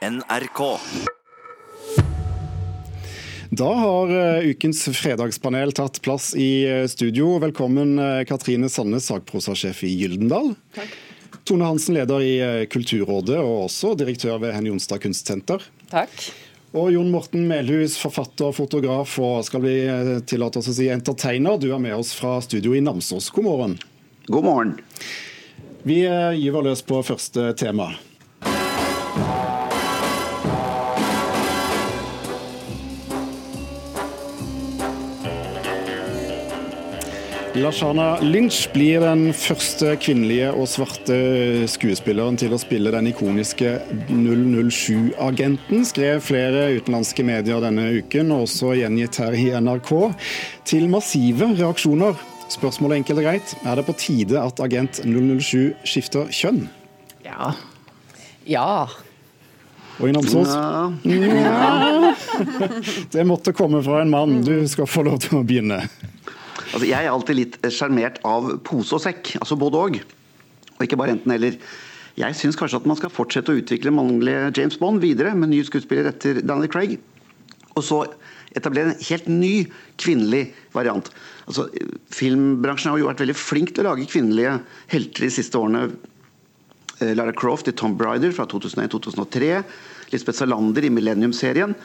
NRK. 0.00 0.78
Da 3.50 3.74
har 3.74 4.36
eh, 4.38 4.48
ukens 4.48 4.88
fredagspanel 4.88 5.72
tatt 5.76 6.00
plass 6.00 6.32
i 6.34 6.64
eh, 6.64 6.86
studio. 6.88 7.34
Velkommen 7.42 7.98
eh, 7.98 8.22
Katrine 8.24 8.70
Sandnes, 8.72 9.10
sakprosasjef 9.10 9.84
i 9.84 9.92
Gyldendal. 10.00 10.54
Takk. 10.72 10.96
Tone 11.44 11.68
Hansen, 11.68 11.98
leder 11.98 12.24
i 12.24 12.66
Kulturrådet 12.72 13.36
og 13.42 13.66
også 13.66 13.92
direktør 13.98 14.40
ved 14.40 14.54
Henny 14.56 14.72
Jonstad 14.72 15.02
kunstsenter. 15.04 15.68
Takk. 15.92 16.30
Og 16.72 16.92
Jon 16.94 17.12
Morten 17.12 17.44
Melhus, 17.50 17.98
forfatter, 18.00 18.54
fotograf 18.56 19.18
og 19.20 19.40
skal 19.44 19.64
vi 19.64 19.74
tillate 20.30 20.62
oss 20.62 20.70
å 20.70 20.76
si 20.76 20.88
entertainer. 20.92 21.60
Du 21.60 21.72
er 21.74 21.82
med 21.82 21.96
oss 21.98 22.14
fra 22.16 22.38
studio 22.44 22.76
i 22.76 22.84
Namsos. 22.84 23.28
God 23.34 23.50
morgen. 23.50 23.80
God 24.30 24.48
morgen. 24.48 24.76
Vi 25.84 26.04
gyver 26.06 26.70
løs 26.70 26.84
på 26.86 27.02
første 27.04 27.50
tema. 27.58 27.92
Lashana 37.60 38.20
Lynch 38.24 38.70
blir 38.72 39.02
den 39.04 39.34
første 39.36 39.92
kvinnelige 40.00 40.48
og 40.56 40.64
svarte 40.70 41.16
skuespilleren 41.68 42.38
til 42.40 42.54
å 42.56 42.58
spille 42.60 42.92
den 42.94 43.10
ikoniske 43.10 43.74
007-agenten, 44.08 45.84
skrev 45.84 46.22
flere 46.24 46.70
utenlandske 46.78 47.24
medier 47.26 47.60
denne 47.60 47.84
uken, 47.98 48.32
og 48.32 48.46
også 48.46 48.72
gjengitt 48.78 49.18
her 49.20 49.36
i 49.36 49.50
NRK, 49.60 49.92
til 50.70 50.88
massive 50.92 51.50
reaksjoner. 51.58 52.16
Spørsmålet 52.50 53.02
enkelt 53.02 53.20
og 53.20 53.28
greit, 53.28 53.52
er 53.60 53.76
det 53.76 53.84
på 53.90 53.96
tide 54.06 54.40
at 54.40 54.62
agent 54.64 55.02
007 55.04 55.84
skifter 55.84 56.32
kjønn? 56.32 56.64
Ja. 57.26 57.52
Ja. 58.48 58.86
Og 60.00 60.08
i 60.08 60.14
Namsos? 60.16 60.48
Ja. 60.48 62.14
Det 63.12 63.26
måtte 63.28 63.52
komme 63.52 63.84
fra 63.84 64.00
en 64.00 64.10
mann. 64.16 64.40
Du 64.46 64.56
skal 64.70 64.88
få 64.88 65.04
lov 65.04 65.20
til 65.26 65.42
å 65.42 65.44
begynne. 65.44 65.82
Altså, 66.70 66.86
jeg 66.86 67.02
er 67.02 67.10
alltid 67.10 67.38
litt 67.38 67.56
sjarmert 67.74 68.20
av 68.26 68.52
pose 68.66 68.94
og 68.94 69.02
sekk, 69.02 69.34
altså 69.40 69.58
både 69.58 69.80
og. 69.80 70.00
Og 70.76 70.84
ikke 70.86 70.98
bare 71.00 71.16
enten 71.16 71.34
eller. 71.34 71.56
Jeg 72.18 72.36
syns 72.36 72.58
kanskje 72.58 72.80
at 72.80 72.88
man 72.88 72.98
skal 72.98 73.12
fortsette 73.12 73.52
å 73.52 73.58
utvikle 73.58 73.92
mannlige 73.94 74.50
James 74.58 74.78
Bond 74.80 75.00
videre 75.02 75.32
med 75.38 75.52
nye 75.52 75.66
skuespiller 75.66 76.10
etter 76.10 76.42
Daniel 76.44 76.70
Craig. 76.70 76.98
Og 77.78 77.84
så 77.86 78.02
etablere 78.56 78.92
en 78.92 79.04
helt 79.08 79.28
ny 79.30 79.54
kvinnelig 80.00 80.50
variant. 80.74 81.06
Altså, 81.46 81.68
filmbransjen 82.14 82.92
har 82.92 83.00
jo 83.00 83.08
vært 83.08 83.22
veldig 83.24 83.38
flink 83.38 83.74
til 83.74 83.86
å 83.86 83.92
lage 83.92 84.08
kvinnelige 84.10 84.58
helter 84.92 85.26
de 85.26 85.32
siste 85.34 85.58
årene. 85.58 85.88
Eh, 87.00 87.14
Lara 87.16 87.34
Croft 87.34 87.70
i 87.70 87.74
Tom 87.74 87.96
Brider 87.98 88.34
fra 88.36 88.46
2001-2003. 88.50 89.62
Lisbeth 90.12 90.40
Salander 90.40 90.86
i 90.86 90.92
Millennium-serien. 90.92 91.76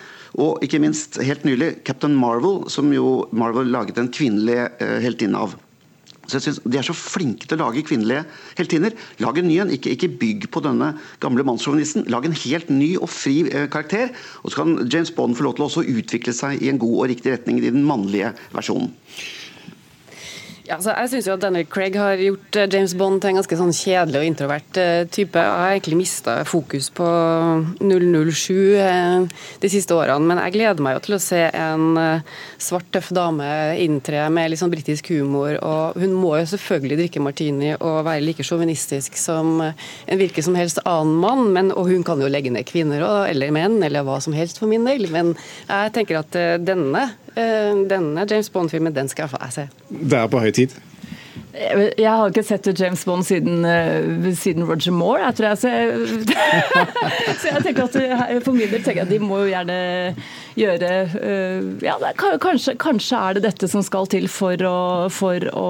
Og 0.42 0.64
ikke 0.66 0.82
minst 0.84 1.20
helt 1.24 1.46
nylig 1.48 1.78
Captain 1.88 2.16
Marvel, 2.18 2.66
som 2.72 2.92
jo 2.94 3.26
Marvel 3.36 3.72
laget 3.72 4.02
en 4.02 4.12
kvinnelig 4.12 4.58
eh, 4.82 4.98
heltinne 5.06 5.46
av. 5.46 5.56
Så 6.26 6.40
jeg 6.40 6.46
synes 6.48 6.60
De 6.66 6.78
er 6.80 6.86
så 6.88 6.96
flinke 6.98 7.46
til 7.46 7.60
å 7.60 7.68
lage 7.68 7.86
kvinnelige 7.86 8.26
heltinner. 8.58 8.96
Lag 9.22 9.38
en 9.38 9.48
ny 9.48 9.60
en, 9.62 9.72
ikke, 9.76 9.94
ikke 9.94 10.12
bygg 10.22 10.50
på 10.54 10.64
denne 10.66 10.96
gamle 11.24 11.46
mannssjåvinisten. 11.48 12.08
Lag 12.12 12.26
en 12.26 12.38
helt 12.46 12.72
ny 12.74 12.96
og 12.98 13.12
fri 13.14 13.44
eh, 13.52 13.70
karakter. 13.72 14.14
Og 14.44 14.52
så 14.52 14.64
kan 14.64 14.78
James 14.90 15.14
Bond 15.16 15.38
få 15.38 15.46
lov 15.46 15.58
til 15.60 15.68
å 15.70 16.02
utvikle 16.02 16.34
seg 16.36 16.64
i 16.66 16.72
en 16.74 16.82
god 16.82 16.98
og 16.98 17.10
riktig 17.14 17.36
retning 17.36 17.62
i 17.62 17.70
den 17.70 17.86
mannlige 17.86 18.34
versjonen. 18.56 18.92
Ja, 20.66 20.80
jeg 20.82 21.10
syns 21.12 21.28
Daniel 21.38 21.68
Craig 21.70 21.94
har 21.94 22.18
gjort 22.18 22.58
eh, 22.58 22.66
James 22.74 22.96
Bond 22.98 23.20
til 23.22 23.30
en 23.30 23.38
ganske 23.38 23.58
sånn 23.60 23.74
kjedelig 23.76 24.18
og 24.18 24.26
introvert 24.26 24.78
eh, 24.82 25.04
type. 25.14 25.38
Jeg 25.38 25.60
har 25.62 25.74
egentlig 25.76 25.98
mista 26.00 26.40
fokus 26.50 26.88
på 26.90 27.06
007 27.86 28.56
eh, 28.82 29.44
de 29.62 29.70
siste 29.70 29.94
årene, 29.94 30.26
men 30.26 30.42
jeg 30.42 30.56
gleder 30.56 30.82
meg 30.82 30.96
jo 30.96 31.04
til 31.06 31.18
å 31.18 31.20
se 31.22 31.44
en 31.52 32.00
svart, 32.58 32.88
tøff 32.96 33.12
dame 33.14 33.46
inntre 33.84 34.24
med 34.34 34.50
litt 34.50 34.62
sånn 34.64 34.74
britisk 34.74 35.12
humor. 35.14 35.60
og 35.62 36.00
Hun 36.02 36.16
må 36.18 36.34
jo 36.40 36.50
selvfølgelig 36.56 36.98
drikke 37.04 37.22
martini 37.22 37.76
og 37.76 38.00
være 38.08 38.26
like 38.26 38.46
sjåvinistisk 38.48 39.20
som 39.22 39.60
en 39.62 40.18
hvilken 40.18 40.48
som 40.50 40.58
helst 40.58 40.82
annen 40.82 41.14
mann, 41.22 41.46
men, 41.54 41.70
og 41.78 41.92
hun 41.94 42.02
kan 42.08 42.24
jo 42.24 42.32
legge 42.32 42.50
ned 42.50 42.66
kvinner 42.66 43.06
eller 43.30 43.54
menn, 43.54 43.78
eller 43.86 44.08
hva 44.08 44.18
som 44.24 44.34
helst 44.34 44.58
for 44.64 44.72
min 44.72 44.90
del. 44.90 45.06
Men 45.14 45.36
jeg 45.70 45.94
tenker 45.94 46.24
at 46.24 46.42
denne, 46.66 47.06
denne 47.36 48.26
James 48.30 48.50
Bond-filmen, 48.50 48.96
den 48.96 49.10
skal 49.12 49.28
jeg 49.28 49.52
se. 49.52 49.70
Det 49.90 50.20
er 50.20 50.28
på 50.32 50.40
høy 50.40 50.52
tid. 50.56 50.76
Jeg 51.56 52.12
har 52.12 52.28
ikke 52.30 52.44
sett 52.44 52.68
James 52.76 53.04
Bond 53.08 53.24
siden, 53.24 53.64
eh, 53.66 54.34
siden 54.36 54.66
Roger 54.68 54.92
Moore, 54.92 55.22
jeg 55.24 55.36
tror 55.36 55.48
jeg. 55.48 55.58
Så 55.58 55.70
jeg, 55.70 56.00
så 57.40 57.52
jeg 57.54 57.64
tenker 57.64 57.86
at 57.86 57.96
eh, 58.02 58.42
for 58.44 58.52
min 58.58 58.72
del 58.72 58.84
tenker 58.84 59.04
jeg 59.04 59.08
at 59.08 59.14
de 59.14 59.20
må 59.24 59.40
jo 59.44 59.54
gjerne 59.54 59.78
gjøre 60.60 60.92
eh, 61.16 61.70
ja, 61.86 61.96
kanskje, 62.42 62.76
kanskje 62.82 63.22
er 63.22 63.38
det 63.38 63.46
dette 63.48 63.70
som 63.72 63.84
skal 63.88 64.10
til 64.12 64.28
for 64.32 64.60
å, 64.68 64.80
for 65.14 65.48
å 65.56 65.70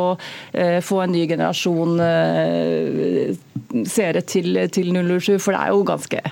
eh, 0.54 0.82
få 0.86 1.04
en 1.06 1.14
ny 1.14 1.26
generasjon 1.30 2.02
eh, 2.02 3.36
seere 3.86 4.26
til, 4.26 4.58
til 4.74 4.90
007, 4.96 5.38
for 5.38 5.54
det 5.54 5.62
er 5.62 5.74
jo 5.76 5.86
ganske 5.86 6.24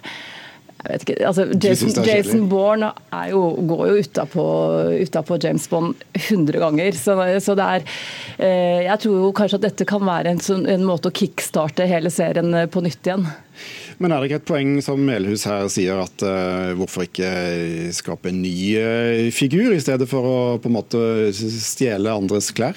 jeg 0.84 0.92
vet 0.92 1.04
ikke, 1.06 1.16
altså 1.30 1.46
Jason? 1.64 1.92
Jason 2.04 2.42
Bourne 2.52 2.90
jo, 3.32 3.44
går 3.70 3.84
jo 3.88 4.02
utapå, 4.04 5.38
James 5.40 5.68
Bond 5.72 6.02
100 6.20 6.60
ganger. 6.60 6.98
Så, 7.00 7.16
så 7.46 7.56
det 7.56 7.68
er 7.78 7.86
eh, 8.38 8.82
Jeg 8.90 9.00
tror 9.06 9.22
jo 9.22 9.30
kanskje 9.36 9.62
at 9.62 9.68
dette 9.70 9.88
kan 9.88 10.04
være 10.04 10.34
en, 10.34 10.44
sånn, 10.44 10.68
en 10.68 10.84
måte 10.84 11.08
å 11.08 11.16
kickstarte 11.16 11.88
hele 11.88 12.12
serien 12.12 12.52
eh, 12.52 12.68
på 12.68 12.84
nytt 12.84 13.08
igjen. 13.08 13.24
Men 14.04 14.12
er 14.12 14.20
det 14.20 14.28
ikke 14.28 14.42
et 14.42 14.50
poeng 14.50 14.74
som 14.84 15.00
Melhus 15.08 15.46
her 15.48 15.70
sier, 15.72 16.04
at 16.04 16.26
eh, 16.28 16.74
hvorfor 16.76 17.08
ikke 17.08 17.32
skape 17.96 18.34
en 18.34 18.42
ny 18.44 18.56
eh, 18.76 19.30
figur, 19.32 19.72
i 19.72 19.80
stedet 19.84 20.10
for 20.12 20.28
å 20.28 20.38
på 20.60 20.68
en 20.68 20.78
måte 20.82 21.06
stjele 21.32 22.12
andres 22.12 22.52
klær? 22.52 22.76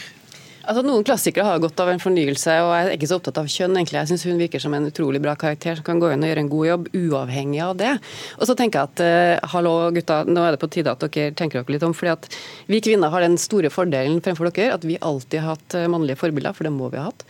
Altså, 0.67 0.83
Noen 0.83 1.05
klassikere 1.07 1.47
har 1.47 1.61
godt 1.63 1.79
av 1.79 1.93
en 1.93 2.01
fornyelse, 2.03 2.51
og 2.65 2.73
jeg 2.75 2.87
er 2.87 2.95
ikke 2.97 3.07
så 3.07 3.17
opptatt 3.21 3.39
av 3.39 3.51
kjønn. 3.51 3.77
egentlig. 3.79 4.01
Jeg 4.01 4.09
syns 4.11 4.25
hun 4.27 4.41
virker 4.41 4.63
som 4.63 4.75
en 4.75 4.89
utrolig 4.89 5.21
bra 5.23 5.37
karakter 5.39 5.79
som 5.79 5.85
kan 5.87 6.01
gå 6.03 6.09
inn 6.11 6.25
og 6.25 6.31
gjøre 6.33 6.43
en 6.43 6.51
god 6.51 6.67
jobb, 6.67 6.89
uavhengig 7.01 7.61
av 7.63 7.77
det. 7.79 7.93
Og 8.41 8.45
så 8.49 8.55
tenker 8.59 8.81
jeg 8.81 8.87
at 8.91 8.99
eh, 9.05 9.51
hallo 9.53 9.75
gutta, 9.95 10.17
nå 10.27 10.41
er 10.43 10.51
det 10.57 10.63
på 10.63 10.71
tide 10.75 10.91
at 10.91 11.05
dere 11.07 11.35
tenker 11.39 11.63
dere 11.63 11.75
litt 11.77 11.87
om. 11.87 11.95
fordi 11.95 12.13
at 12.17 12.27
vi 12.67 12.81
kvinner 12.83 13.09
har 13.15 13.23
den 13.23 13.39
store 13.39 13.71
fordelen 13.71 14.19
fremfor 14.25 14.51
dere 14.51 14.75
at 14.75 14.85
vi 14.85 14.99
alltid 14.99 15.41
har 15.41 15.55
hatt 15.55 15.75
eh, 15.79 15.91
mannlige 15.93 16.19
forbilder, 16.19 16.53
for 16.57 16.67
det 16.67 16.75
må 16.75 16.91
vi 16.91 16.99
ha 16.99 17.05
hatt. 17.13 17.23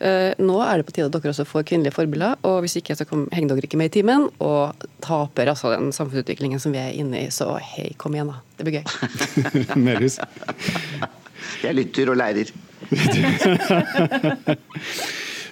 Eh, 0.00 0.32
nå 0.42 0.58
er 0.64 0.80
det 0.80 0.86
på 0.88 0.94
tide 0.96 1.06
at 1.06 1.14
dere 1.14 1.30
også 1.30 1.46
får 1.46 1.68
kvinnelige 1.70 1.94
forbilder, 1.94 2.34
og 2.48 2.56
hvis 2.64 2.76
ikke 2.80 2.96
så 2.98 3.06
kom, 3.06 3.28
henger 3.30 3.54
dere 3.54 3.66
ikke 3.70 3.78
med 3.78 3.92
i 3.92 3.94
timen 4.00 4.26
og 4.42 4.74
taper 5.04 5.52
altså 5.52 5.70
den 5.76 5.92
samfunnsutviklingen 5.94 6.58
som 6.62 6.74
vi 6.74 6.82
er 6.82 6.98
inne 6.98 7.26
i. 7.26 7.30
Så 7.30 7.46
hei, 7.70 7.92
kom 8.00 8.14
igjen 8.18 8.32
da. 8.32 8.40
Det 8.58 8.66
blir 8.66 8.80
gøy. 8.80 8.86
Jeg 11.60 11.76
lytter 11.76 12.08
og 12.12 12.16
lærer. 12.20 12.48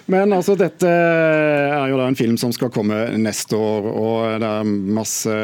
Men 0.09 0.33
altså, 0.33 0.55
dette 0.57 0.89
er 0.89 1.91
jo 1.91 1.99
da 1.99 2.07
en 2.09 2.17
film 2.17 2.33
som 2.41 2.49
skal 2.55 2.71
komme 2.73 2.97
neste 3.21 3.53
år, 3.53 3.85
og 3.93 4.41
det 4.41 4.49
er 4.49 4.71
masse 4.97 5.35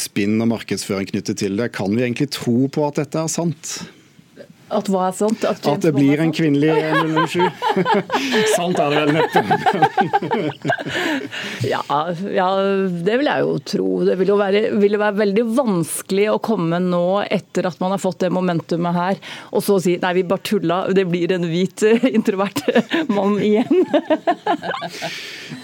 spinn 0.00 0.40
og 0.40 0.48
markedsføring 0.54 1.10
knyttet 1.12 1.36
til 1.42 1.60
det. 1.60 1.68
Kan 1.76 1.92
vi 1.92 2.06
egentlig 2.06 2.30
tro 2.32 2.64
på 2.72 2.88
at 2.88 2.96
dette 3.02 3.20
er 3.20 3.28
sant? 3.28 3.84
At 4.70 4.86
hva 4.92 5.08
er 5.08 5.14
sant? 5.18 5.44
At, 5.48 5.64
At 5.66 5.82
det 5.84 5.92
blir 5.96 6.20
en 6.22 6.32
kvinnelig 6.34 6.70
007? 7.26 7.42
sant 8.54 8.78
er 8.78 8.94
det 8.94 9.00
vel 9.00 9.12
neppe. 9.16 9.40
Ja, 11.66 11.80
ja, 12.34 12.48
det 13.04 13.16
vil 13.20 13.28
jeg 13.30 13.44
jo 13.44 13.54
tro. 13.72 13.88
Det 14.06 14.16
vil 14.20 14.32
jo 14.32 14.38
være, 14.40 14.62
vil 14.80 14.96
være 15.00 15.18
veldig 15.20 15.44
vanskelig 15.56 16.26
å 16.34 16.38
komme 16.44 16.78
nå 16.82 17.02
etter 17.26 17.68
at 17.70 17.80
man 17.82 17.94
har 17.94 18.02
fått 18.02 18.22
det 18.24 18.30
momentumet 18.34 18.96
her, 18.96 19.20
og 19.54 19.64
så 19.66 19.78
si 19.82 19.96
nei, 20.02 20.12
vi 20.20 20.24
bare 20.30 20.44
tulla, 20.46 20.80
det 20.96 21.06
blir 21.10 21.32
en 21.36 21.46
hvit 21.50 21.84
eh, 21.86 22.08
introvert 22.14 22.62
mann 23.12 23.38
igjen. 23.42 23.84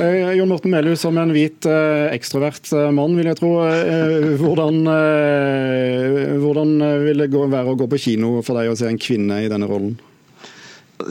Eh, 0.02 0.32
Jon 0.36 0.50
Morten 0.50 0.72
Melhus, 0.74 0.98
som 1.00 1.16
en 1.16 1.30
hvit 1.32 1.64
eh, 1.70 2.08
ekstrovert 2.12 2.66
eh, 2.74 2.88
mann, 2.92 3.14
vil 3.16 3.28
jeg 3.30 3.38
tro. 3.38 3.52
eh, 3.64 4.34
hvordan, 4.40 4.80
eh, 4.92 6.34
hvordan 6.42 6.72
vil 7.06 7.22
det 7.22 7.28
være 7.32 7.72
å 7.72 7.76
gå 7.78 7.86
på 7.94 8.00
kino 8.02 8.32
for 8.44 8.58
deg 8.58 8.72
å 8.72 8.76
se 8.76 8.90
en 8.90 8.95
kvinne 9.00 9.42
i 9.44 9.50
denne 9.52 9.68
rollen? 9.70 9.96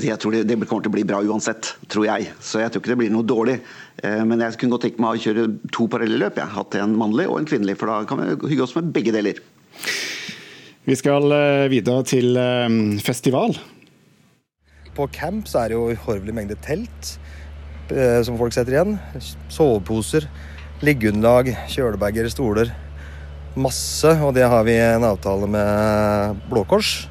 Jeg 0.02 0.18
tror 0.18 0.34
det, 0.34 0.46
det 0.50 0.58
kommer 0.66 0.82
til 0.82 0.90
å 0.90 0.96
bli 0.96 1.06
bra 1.06 1.20
uansett, 1.22 1.76
tror 1.94 2.08
jeg. 2.08 2.32
Så 2.42 2.58
jeg 2.62 2.72
tror 2.74 2.82
ikke 2.82 2.94
det 2.96 3.00
blir 3.04 3.12
noe 3.14 3.28
dårlig. 3.28 3.60
Eh, 4.02 4.24
Men 4.26 4.42
jeg 4.42 4.58
kunne 4.58 4.74
godt 4.74 4.88
tenke 4.88 5.04
meg 5.04 5.14
å 5.14 5.22
kjøre 5.22 5.46
to 5.76 5.86
parallelløp. 5.92 6.40
Jeg 6.42 6.50
har 6.50 6.58
hatt 6.64 6.78
en 6.80 6.96
mannlig 6.98 7.28
og 7.30 7.38
en 7.40 7.50
kvinnelig, 7.50 7.78
for 7.78 7.92
da 7.92 8.00
kan 8.10 8.22
vi 8.24 8.50
hygge 8.56 8.66
oss 8.66 8.74
med 8.78 8.90
begge 8.96 9.14
deler. 9.14 9.42
Vi 10.90 10.98
skal 10.98 11.30
eh, 11.38 11.68
videre 11.70 12.02
til 12.10 12.34
eh, 12.42 12.80
festival. 13.06 13.54
På 14.98 15.06
camp 15.14 15.46
så 15.52 15.62
er 15.62 15.70
det 15.70 15.78
jo 15.78 15.94
uhorvelig 15.94 16.34
mengde 16.34 16.60
telt 16.66 17.18
som 17.86 18.34
folk 18.40 18.50
setter 18.56 18.74
igjen. 18.74 18.94
Soveposer, 19.54 20.24
liggeunderlag, 20.81 21.52
kjølebager, 21.70 22.26
stoler. 22.34 22.72
Masse, 23.54 24.10
og 24.26 24.34
det 24.34 24.48
har 24.50 24.66
vi 24.66 24.74
en 24.81 25.06
avtale 25.06 25.46
med 25.52 26.40
Blå 26.50 26.64
Kors. 26.66 27.04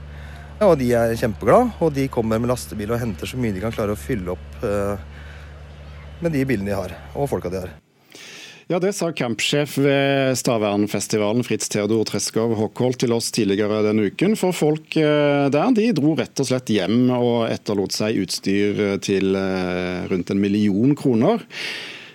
Og 0.62 0.76
de 0.78 0.92
er 0.94 1.16
kjempeglade, 1.18 1.72
og 1.82 1.94
de 1.96 2.06
kommer 2.12 2.38
med 2.38 2.52
lastebil 2.52 2.92
og 2.94 3.00
henter 3.02 3.26
så 3.26 3.38
mye 3.40 3.54
de 3.54 3.62
kan 3.64 3.74
klare 3.74 3.96
å 3.96 3.98
fylle 3.98 4.36
opp 4.36 4.66
eh, 4.66 5.00
med 6.22 6.34
de 6.34 6.44
bilene 6.46 6.70
de 6.70 6.76
har, 6.78 6.94
og 7.18 7.26
folka 7.32 7.50
de 7.50 7.64
har. 7.64 7.72
Ja, 8.70 8.78
Det 8.80 8.94
sa 8.96 9.10
campsjef 9.12 9.74
ved 9.76 10.38
Stavernfestivalen 10.40 11.44
Fritz 11.44 11.68
Theodor 11.68 12.06
Treskov 12.08 12.54
Håkholt 12.56 13.02
til 13.02 13.12
oss 13.12 13.28
tidligere 13.34 13.82
denne 13.84 14.06
uken. 14.08 14.38
For 14.40 14.56
folk 14.56 14.96
eh, 14.96 15.50
der 15.52 15.74
de 15.76 15.90
dro 15.96 16.14
rett 16.16 16.40
og 16.40 16.48
slett 16.48 16.72
hjem 16.72 17.10
og 17.12 17.50
etterlot 17.50 17.92
seg 17.92 18.22
utstyr 18.22 18.96
til 19.04 19.36
eh, 19.36 20.06
rundt 20.08 20.32
en 20.32 20.40
million 20.40 20.96
kroner. 20.96 21.44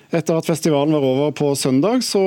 Etter 0.10 0.40
at 0.40 0.48
festivalen 0.48 0.96
var 0.96 1.06
over 1.06 1.36
på 1.38 1.52
søndag, 1.54 2.02
så 2.02 2.24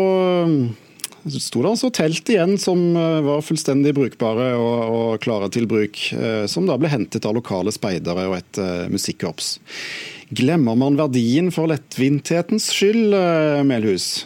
sto 1.30 1.62
det 1.62 1.70
altså 1.74 1.92
telt 1.94 2.28
igjen 2.32 2.56
som 2.58 2.80
eh, 2.98 3.20
var 3.26 3.44
fullstendig 3.46 3.92
brukbare 3.98 4.52
og, 4.58 4.80
og 4.96 5.22
klare 5.22 5.50
til 5.54 5.68
bruk. 5.70 6.00
Som 6.50 6.66
da 6.66 6.78
ble 6.80 6.90
hentet 6.92 7.28
av 7.28 7.36
lokale 7.36 7.74
speidere 7.74 8.26
og 8.30 8.40
et 8.40 8.62
musikkorps. 8.92 9.56
Glemmer 10.32 10.78
man 10.78 10.96
verdien 10.96 11.50
for 11.52 11.68
lettvinthetens 11.68 12.70
skyld, 12.72 13.12
eh, 13.12 13.60
Melhus? 13.68 14.24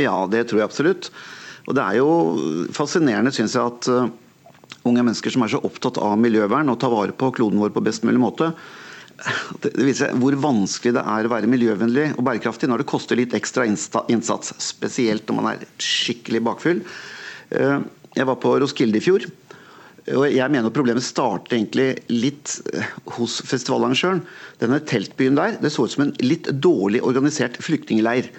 Ja, 0.00 0.24
det 0.30 0.46
tror 0.48 0.62
jeg 0.62 0.70
absolutt. 0.70 1.10
Og 1.68 1.76
det 1.76 1.84
er 1.84 1.98
jo 1.98 2.12
fascinerende, 2.72 3.32
syns 3.34 3.52
jeg, 3.58 3.66
at 3.68 3.90
uh, 3.92 4.08
unge 4.88 5.04
mennesker 5.04 5.34
som 5.34 5.44
er 5.44 5.52
så 5.52 5.60
opptatt 5.62 6.00
av 6.00 6.16
miljøvern 6.18 6.72
og 6.72 6.78
tar 6.80 6.94
vare 6.94 7.12
på 7.12 7.28
kloden 7.36 7.60
vår 7.60 7.74
på 7.74 7.84
best 7.84 8.06
mulig 8.08 8.22
måte, 8.22 8.50
det 9.62 9.72
viser 9.86 10.14
hvor 10.18 10.34
vanskelig 10.40 10.96
det 10.96 11.04
er 11.14 11.26
å 11.26 11.32
være 11.32 11.50
miljøvennlig 11.50 12.08
og 12.16 12.24
bærekraftig 12.26 12.70
når 12.70 12.82
det 12.82 12.90
koster 12.90 13.18
litt 13.18 13.36
ekstra 13.36 13.66
innsats. 13.68 14.54
Spesielt 14.62 15.28
når 15.28 15.38
man 15.38 15.50
er 15.52 15.66
skikkelig 15.82 16.42
bakfull. 16.48 16.82
Uh, 17.52 17.84
jeg 18.16 18.28
var 18.28 18.40
på 18.42 18.56
Roskilde 18.60 18.98
i 18.98 19.04
fjor. 19.04 19.28
Og 20.10 20.24
jeg 20.34 20.50
mener 20.50 20.74
Problemet 20.74 21.04
starter 21.06 21.54
egentlig 21.54 22.02
litt 22.10 22.56
eh, 22.74 22.88
hos 23.14 23.38
festivalarrangøren. 23.46 24.24
Denne 24.58 24.80
teltbyen 24.82 25.38
der 25.38 25.60
det 25.62 25.70
så 25.70 25.86
ut 25.86 25.94
som 25.94 26.08
en 26.08 26.16
litt 26.24 26.50
dårlig 26.64 27.04
organisert 27.06 27.60
flyktningleir. 27.62 28.32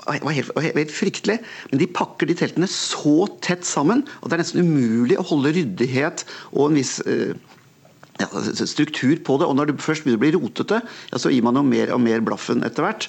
Det 0.00 0.22
var 0.24 0.32
helt, 0.32 0.54
helt, 0.64 0.94
fryktelig. 0.96 1.36
Men 1.70 1.82
de 1.82 1.90
pakker 1.92 2.30
de 2.30 2.38
teltene 2.40 2.70
så 2.72 3.28
tett 3.44 3.68
sammen 3.68 4.06
at 4.22 4.30
det 4.30 4.38
er 4.38 4.42
nesten 4.46 4.64
umulig 4.64 5.20
å 5.20 5.26
holde 5.28 5.52
ryddighet 5.58 6.24
og 6.54 6.70
en 6.70 6.80
viss 6.80 6.96
uh, 7.04 7.36
ja, 8.20 8.28
struktur 8.68 9.16
på 9.24 9.38
det. 9.40 9.48
Og 9.48 9.56
når 9.58 9.70
det 9.70 9.82
først 9.82 10.04
begynner 10.04 10.20
å 10.20 10.24
bli 10.24 10.34
rotete, 10.36 10.80
ja, 11.10 11.20
så 11.20 11.32
gir 11.32 11.44
man 11.46 11.58
jo 11.58 11.66
mer 11.66 11.94
og 11.96 12.02
mer 12.04 12.24
blaffen 12.24 12.64
etter 12.66 12.86
hvert. 12.86 13.08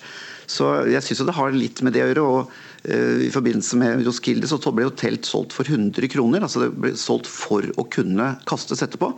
Så 0.51 0.67
jeg 0.89 1.03
syns 1.05 1.23
det 1.27 1.37
har 1.37 1.53
litt 1.55 1.83
med 1.85 1.95
det 1.95 2.03
å 2.03 2.09
gjøre. 2.09 2.25
og 2.25 2.51
uh, 2.87 3.21
I 3.27 3.31
forbindelse 3.33 3.79
med 3.79 4.03
Roskilde 4.07 4.49
så 4.49 4.59
ble 4.71 4.87
jo 4.87 4.97
telt 4.99 5.27
solgt 5.27 5.55
for 5.55 5.67
100 5.67 6.11
kroner. 6.11 6.43
altså 6.43 6.65
Det 6.65 6.73
ble 6.75 6.95
solgt 6.99 7.29
for 7.31 7.67
å 7.77 7.87
kunne 7.91 8.33
kastes 8.49 8.83
etterpå. 8.83 9.13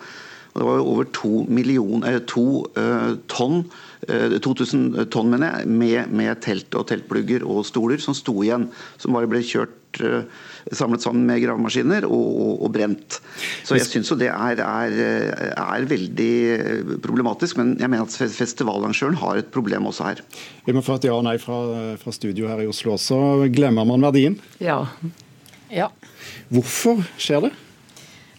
Og 0.54 0.62
det 0.62 0.68
var 0.68 0.78
jo 0.78 0.90
over 0.92 1.08
to, 1.18 1.32
million, 1.50 2.04
eh, 2.06 2.20
to 2.30 2.68
uh, 2.78 3.16
tonn, 3.32 3.64
2000 4.08 5.06
tonn 5.14 5.30
mener 5.32 5.60
jeg, 5.60 5.70
med, 5.70 6.12
med, 6.12 6.34
telt 6.44 6.76
og 6.78 6.88
teltplugger 6.90 7.46
og 7.48 7.64
stoler 7.68 8.02
som 8.04 8.16
sto 8.18 8.36
igjen. 8.44 8.68
Som 9.02 9.16
bare 9.16 9.30
ble 9.32 9.42
kjørt 9.46 10.02
uh, 10.04 10.24
samlet 10.74 11.04
sammen 11.06 11.26
med 11.28 11.42
gravemaskiner 11.44 12.08
og, 12.08 12.28
og, 12.46 12.54
og 12.68 12.74
brent. 12.76 13.20
Så 13.64 13.78
jeg 13.78 13.88
syns 13.88 14.12
jo 14.12 14.20
det 14.20 14.30
er, 14.32 14.62
er, 14.64 14.98
er, 15.54 15.88
veldig 15.90 16.34
problematisk. 17.04 17.60
Men 17.62 17.76
jeg 17.82 17.92
mener 17.92 18.08
at 18.08 18.36
festivalarrangøren 18.38 19.20
har 19.24 19.42
et 19.42 19.52
problem 19.54 19.90
også 19.92 20.12
her. 20.12 20.24
Vi 20.68 20.76
må 20.76 20.86
få 20.86 21.00
et 21.00 21.10
ja 21.10 21.18
og 21.18 21.28
nei 21.28 21.38
fra, 21.42 21.60
fra 22.02 22.16
studio 22.16 22.50
her 22.52 22.64
i 22.64 22.70
Oslo 22.72 22.96
også. 22.98 23.20
Glemmer 23.54 23.88
man 23.88 24.04
verdien? 24.04 24.40
Ja. 24.64 24.84
ja. 25.72 25.92
Hvorfor 26.54 27.06
skjer 27.18 27.48
det? 27.48 27.54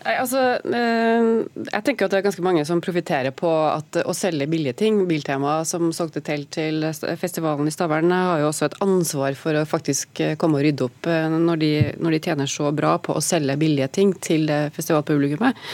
Nei, 0.04 0.18
altså, 0.20 0.40
eh, 0.68 1.26
jeg 1.70 1.84
tenker 1.86 2.04
at 2.04 2.12
det 2.12 2.18
er 2.18 2.26
ganske 2.26 2.44
mange 2.44 2.62
som 2.68 2.82
profitterer 2.84 3.32
på 3.32 3.48
at, 3.70 4.02
å 4.04 4.12
selge 4.16 4.46
billige 4.52 4.76
ting. 4.82 4.98
Biltema, 5.08 5.62
som 5.64 5.94
solgte 5.96 6.20
telt 6.24 6.50
til 6.52 6.84
festivalen 7.20 7.70
i 7.70 7.72
Stavern, 7.72 8.12
har 8.12 8.42
jo 8.42 8.50
også 8.50 8.68
et 8.68 8.76
ansvar 8.84 9.36
for 9.40 9.56
å 9.56 9.64
faktisk 9.68 10.20
eh, 10.20 10.34
komme 10.40 10.60
og 10.60 10.66
rydde 10.66 10.88
opp 10.90 11.08
eh, 11.08 11.24
når 11.32 11.62
de, 11.62 11.72
når 12.04 12.16
de 12.16 12.22
tjener 12.26 12.50
så 12.52 12.68
bra 12.76 12.98
på 13.00 13.16
å 13.16 13.22
selge 13.24 13.56
billige 13.60 13.88
ting 13.96 14.12
til 14.20 14.50
festivalpublikummet. 14.74 15.64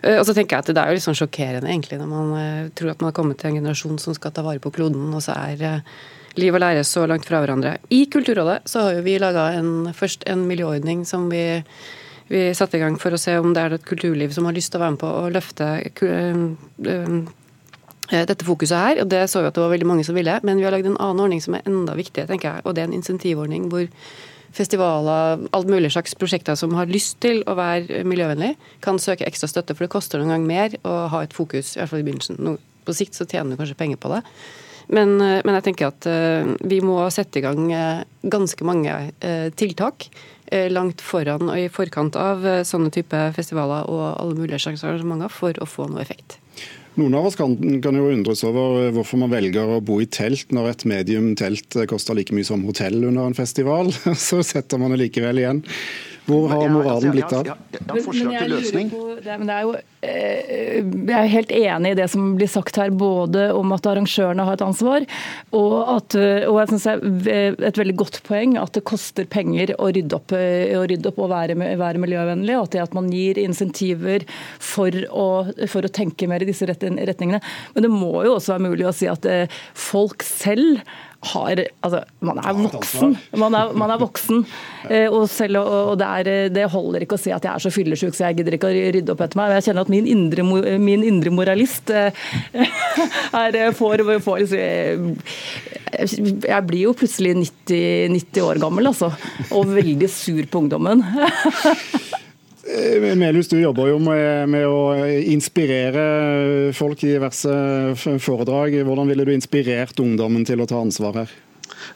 Og 0.00 0.22
så 0.24 0.32
tenker 0.32 0.56
jeg 0.56 0.64
at 0.64 0.68
Det 0.72 0.80
er 0.80 0.88
jo 0.88 0.96
litt 0.96 1.04
sånn 1.04 1.16
sjokkerende 1.18 1.68
egentlig 1.68 1.98
når 2.00 2.08
man 2.08 2.70
tror 2.72 2.94
at 2.94 3.02
man 3.02 3.10
har 3.10 3.16
kommet 3.18 3.36
til 3.36 3.50
en 3.50 3.58
generasjon 3.58 3.98
som 4.00 4.14
skal 4.16 4.32
ta 4.32 4.40
vare 4.40 4.62
på 4.64 4.72
kloden, 4.72 5.10
og 5.12 5.20
så 5.20 5.34
er 5.36 5.82
liv 6.40 6.56
og 6.56 6.62
lære 6.62 6.86
så 6.88 7.04
langt 7.10 7.28
fra 7.28 7.42
hverandre. 7.42 7.74
I 7.92 8.06
Kulturrådet 8.08 8.62
så 8.70 8.86
har 8.86 8.96
jo 8.96 9.04
vi 9.04 9.18
laga 9.20 9.50
først 9.92 10.24
en 10.32 10.46
miljøordning 10.48 11.04
som 11.04 11.28
vi 11.28 11.60
vi 12.30 12.54
satte 12.54 12.78
i 12.78 12.82
gang 12.82 12.94
for 13.00 13.14
å 13.14 13.18
se 13.18 13.34
om 13.42 13.50
det 13.54 13.62
er 13.62 13.74
et 13.74 13.86
kulturliv 13.86 14.30
som 14.34 14.46
har 14.46 14.54
lyst 14.54 14.70
til 14.70 14.78
å 14.78 14.84
være 14.84 14.94
med 14.94 15.02
på 15.02 15.08
å 15.18 15.22
løfte 15.34 15.68
eh, 15.82 16.42
eh, 16.86 18.26
dette 18.30 18.46
fokuset 18.46 18.78
her. 18.78 19.00
og 19.02 19.10
Det 19.10 19.24
så 19.30 19.42
vi 19.42 19.50
at 19.50 19.56
det 19.56 19.64
var 19.64 19.72
veldig 19.74 19.88
mange 19.90 20.06
som 20.06 20.14
ville. 20.14 20.36
Men 20.46 20.60
vi 20.60 20.66
har 20.66 20.74
lagd 20.74 20.86
en 20.86 20.98
annen 21.02 21.24
ordning 21.26 21.42
som 21.42 21.58
er 21.58 21.66
enda 21.66 21.96
viktigere, 21.98 22.30
tenker 22.30 22.52
jeg. 22.52 22.66
Og 22.66 22.76
det 22.76 22.84
er 22.84 22.90
en 22.90 22.94
insentivordning 23.00 23.66
hvor 23.72 23.88
festivaler, 24.54 25.42
alt 25.54 25.70
mulig 25.70 25.92
slags 25.94 26.14
prosjekter 26.18 26.58
som 26.58 26.74
har 26.78 26.90
lyst 26.90 27.18
til 27.22 27.42
å 27.50 27.54
være 27.58 28.04
miljøvennlig, 28.06 28.54
kan 28.82 28.98
søke 29.02 29.26
ekstra 29.26 29.50
støtte. 29.50 29.74
For 29.74 29.86
det 29.86 29.94
koster 29.94 30.22
noen 30.22 30.36
gang 30.36 30.46
mer 30.46 30.78
å 30.86 30.96
ha 31.10 31.24
et 31.26 31.34
fokus, 31.34 31.74
i 31.74 31.82
hvert 31.82 31.92
fall 31.92 32.04
i 32.04 32.06
begynnelsen. 32.06 32.58
På 32.86 32.94
sikt 32.94 33.18
så 33.18 33.26
tjener 33.26 33.54
du 33.54 33.60
kanskje 33.60 33.78
penger 33.78 33.98
på 34.02 34.14
det. 34.14 34.22
Men, 34.90 35.16
eh, 35.22 35.40
men, 35.44 35.56
jeg 35.58 35.68
tenker 35.70 35.92
at 35.92 36.10
vi 36.66 36.80
må 36.82 36.98
sette 37.14 37.38
i 37.38 37.44
gang 37.44 37.70
ganske 38.20 38.66
mange 38.66 38.96
tiltak 39.56 40.10
Eh, 40.50 40.66
langt 40.72 40.98
foran 40.98 41.46
og 41.46 41.54
i 41.54 41.68
forkant 41.70 42.16
av 42.18 42.42
eh, 42.42 42.64
sånne 42.66 42.90
type 42.90 43.18
festivaler 43.36 43.86
og 43.86 44.02
alle 44.08 44.34
mulige 44.34 44.58
slags 44.64 44.82
arrangementer 44.82 45.30
for 45.30 45.54
å 45.62 45.68
få 45.68 45.86
noe 45.86 46.02
effekt. 46.02 46.40
Noen 46.98 47.14
av 47.14 47.28
oss 47.28 47.36
kan, 47.38 47.54
kan, 47.84 47.94
jo 47.94 48.08
undres 48.10 48.42
over 48.42 48.88
hvorfor 48.96 49.20
man 49.22 49.30
velger 49.30 49.76
å 49.76 49.78
bo 49.78 50.00
i 50.02 50.08
telt 50.10 50.50
når 50.50 50.72
et 50.72 50.84
medium 50.90 51.30
telt 51.38 51.78
koster 51.88 52.18
like 52.18 52.34
mye 52.34 52.48
som 52.48 52.66
hotell 52.66 52.98
under 52.98 53.30
en 53.30 53.38
festival. 53.38 53.92
Så 54.28 54.42
setter 54.42 54.82
man 54.82 54.90
det 54.90 55.04
likevel 55.04 55.38
igjen. 55.38 55.62
Hvor 56.26 56.50
har 56.50 56.66
moralen 56.74 57.14
blitt 57.14 57.30
av? 57.30 57.46
Det 57.70 57.78
er 57.78 57.94
en 57.94 58.04
forslag 58.04 58.34
til 58.34 58.52
løsning. 58.56 58.90
Det, 59.22 59.38
det 59.46 59.54
er 59.54 59.64
jo, 59.68 59.72
eh, 59.78 59.99
jeg 60.00 61.12
er 61.12 61.28
helt 61.28 61.50
enig 61.52 61.92
i 61.92 61.96
det 61.98 62.06
som 62.08 62.30
blir 62.38 62.48
sagt 62.48 62.78
her, 62.80 62.88
både 62.88 63.50
om 63.52 63.74
at 63.76 63.88
arrangørene 63.90 64.46
har 64.46 64.56
et 64.56 64.64
ansvar, 64.64 65.04
og, 65.52 65.74
at, 65.96 66.16
og 66.48 66.56
jeg 66.62 66.70
synes 66.70 66.86
det 67.26 67.34
er 67.34 67.58
et 67.68 67.80
veldig 67.80 67.96
godt 68.00 68.20
poeng 68.24 68.56
at 68.60 68.72
det 68.76 68.84
koster 68.88 69.28
penger 69.30 69.74
å 69.76 69.90
rydde 69.92 70.16
opp, 70.16 70.32
å 70.32 70.86
rydde 70.88 71.12
opp 71.12 71.20
og 71.20 71.30
være, 71.34 71.58
være, 71.58 72.00
miljøvennlig. 72.00 72.56
og 72.56 72.68
at 72.68 72.76
det 72.76 72.84
at 72.86 72.96
man 72.96 73.12
gir 73.12 73.42
insentiver 73.42 74.24
for 74.56 74.94
å, 75.10 75.28
for 75.68 75.84
å 75.84 75.92
tenke 75.92 76.28
mer 76.30 76.44
i 76.44 76.48
disse 76.48 76.68
retningene. 76.68 77.42
Men 77.74 77.86
det 77.86 77.92
må 77.92 78.24
jo 78.24 78.38
også 78.38 78.56
være 78.56 78.70
mulig 78.70 78.88
å 78.88 78.96
si 78.96 79.10
at 79.10 79.28
eh, 79.28 79.60
folk 79.76 80.24
selv 80.26 80.80
har 81.20 81.60
Altså, 81.84 82.00
man 82.24 82.38
er 82.40 82.56
voksen. 82.56 83.16
Man 83.36 83.54
er, 83.56 83.72
man 83.76 83.92
er 83.92 84.00
voksen. 84.00 84.44
Eh, 84.88 85.06
og, 85.12 85.26
selv, 85.28 85.60
og 85.60 85.98
det, 86.00 86.06
er, 86.08 86.48
det, 86.52 86.64
holder 86.72 87.04
ikke 87.04 87.18
å 87.18 87.20
si 87.20 87.32
at 87.34 87.44
jeg 87.44 87.52
er 87.52 87.64
så 87.64 87.72
fyllesyk 87.74 88.16
så 88.16 88.28
jeg 88.28 88.40
gidder 88.40 88.56
ikke 88.56 88.70
å 88.70 88.78
rydde 88.96 89.12
opp 89.12 89.24
etter 89.26 89.40
meg. 89.40 89.52
Jeg 89.58 89.68
kjenner 89.68 89.84
at 89.84 89.89
min 89.90 90.06
indre, 90.10 90.42
min 90.80 91.04
indre 91.06 91.30
moralist 91.34 91.90
eh, 91.94 92.10
er, 93.42 93.72
får, 93.76 94.04
får 94.24 94.38
Jeg 94.46 96.62
blir 96.68 96.82
jo 96.86 96.92
plutselig 96.96 97.32
90, 97.42 98.08
90 98.16 98.46
år 98.46 98.56
gammel, 98.62 98.84
altså. 98.92 99.08
Og 99.50 99.62
veldig 99.74 100.08
sur 100.12 100.44
på 100.50 100.58
ungdommen. 100.64 100.98
Eh, 102.70 103.16
Melhus, 103.16 103.48
du 103.48 103.58
jobber 103.58 103.88
jo 103.90 103.98
med, 104.02 104.48
med, 104.52 104.66
å 104.68 104.92
inspirere 105.32 106.72
folk 106.76 107.02
i 107.04 107.14
diverse 107.14 107.52
foredrag. 108.22 108.76
Hvordan 108.86 109.10
ville 109.10 109.26
du 109.26 109.32
inspirert 109.34 109.98
ungdommen 110.02 110.44
til 110.46 110.62
å 110.62 110.68
ta 110.70 110.78
ansvar 110.80 111.22
her? 111.22 111.32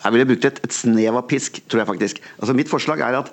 Jeg 0.05 0.15
ville 0.15 0.29
brukt 0.29 0.47
et, 0.49 0.59
et 0.65 0.75
snev 0.75 1.21
av 1.21 1.27
pisk, 1.31 1.61
tror 1.69 1.83
jeg 1.83 1.91
faktisk. 1.93 2.23
Altså, 2.41 2.57
mitt 2.57 2.73
forslag 2.73 3.03
er 3.05 3.21
at 3.21 3.31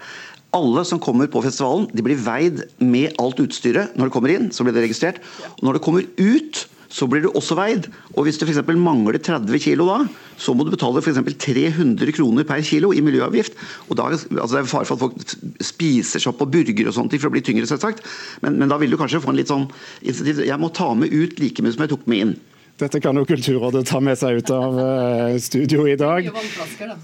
alle 0.56 0.84
som 0.88 1.00
kommer 1.00 1.30
på 1.32 1.44
festivalen, 1.46 1.88
de 1.94 2.04
blir 2.06 2.20
veid 2.20 2.66
med 2.84 3.16
alt 3.22 3.40
utstyret. 3.44 3.96
Når 3.96 4.10
det 4.10 4.16
kommer 4.16 4.34
inn, 4.34 4.52
så 4.52 4.66
blir 4.66 4.76
det 4.76 4.86
registrert. 4.86 5.22
Og 5.58 5.66
når 5.68 5.78
det 5.78 5.84
kommer 5.86 6.08
ut, 6.20 6.66
så 6.92 7.08
blir 7.08 7.24
du 7.24 7.30
også 7.32 7.56
veid. 7.56 7.88
Og 8.18 8.28
hvis 8.28 8.40
du 8.40 8.44
f.eks. 8.46 8.60
mangler 8.76 9.16
30 9.24 9.64
kg 9.64 9.86
da, 9.88 9.98
så 10.42 10.56
må 10.56 10.66
du 10.68 10.74
betale 10.74 11.00
f.eks. 11.00 11.22
300 11.40 12.12
kroner 12.18 12.48
per 12.48 12.64
kilo 12.68 12.92
i 12.92 13.04
miljøavgift. 13.06 13.56
Og 13.88 13.96
da, 14.00 14.10
altså 14.12 14.52
Det 14.58 14.62
er 14.62 14.70
fare 14.74 14.90
for 14.90 14.98
at 14.98 15.06
folk 15.06 15.64
spiser 15.64 16.20
seg 16.20 16.34
opp 16.34 16.42
på 16.44 16.50
burger 16.58 16.92
og 16.92 16.98
sånne 16.98 17.14
ting 17.14 17.24
for 17.24 17.32
å 17.32 17.36
bli 17.36 17.46
tyngre, 17.48 17.70
selvsagt. 17.70 18.04
Men, 18.44 18.60
men 18.60 18.72
da 18.72 18.80
vil 18.82 18.92
du 18.92 19.00
kanskje 19.00 19.24
få 19.24 19.32
en 19.32 19.40
litt 19.40 19.52
sånn 19.52 19.70
Jeg 20.04 20.60
må 20.60 20.72
ta 20.76 20.92
med 20.98 21.14
ut 21.14 21.40
like 21.40 21.64
mye 21.64 21.78
som 21.78 21.88
jeg 21.88 21.96
tok 21.96 22.08
med 22.12 22.26
inn. 22.26 22.38
Dette 22.82 23.00
kan 23.04 23.16
jo 23.16 23.28
Kulturrådet 23.30 23.84
ta 23.86 24.00
med 24.02 24.18
seg 24.18 24.42
ut 24.42 24.52
av 24.56 24.78
uh, 24.80 25.40
studio 25.40 25.86
i 25.86 25.98
dag. 26.00 26.32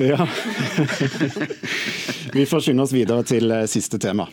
Ja. 0.02 0.26
Vi 2.38 2.46
får 2.46 2.60
skynde 2.60 2.84
oss 2.84 2.92
videre 2.94 3.24
til 3.26 3.50
uh, 3.50 3.64
siste 3.66 3.98
tema. 3.98 4.28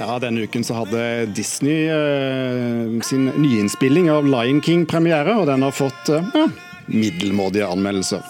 Ja, 0.00 0.16
Denne 0.24 0.46
uken 0.48 0.64
så 0.64 0.78
hadde 0.78 1.02
Disney 1.36 1.90
eh, 1.92 2.96
sin 3.04 3.28
nyinnspilling 3.36 4.08
av 4.08 4.24
Lion 4.24 4.62
King 4.64 4.86
premiere, 4.88 5.36
og 5.36 5.50
den 5.52 5.68
har 5.68 5.76
fått 5.76 6.08
ja, 6.08 6.46
middelmådige 6.90 7.68
anmeldelser. 7.70 8.24